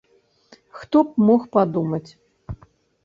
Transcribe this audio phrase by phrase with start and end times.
[0.79, 2.07] Хто б мог падумаць.